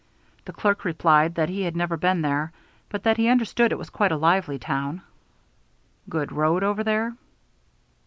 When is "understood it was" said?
3.29-3.91